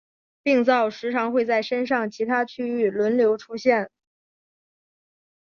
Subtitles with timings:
[0.41, 3.91] 病灶时常会在身上其他区域轮流出现。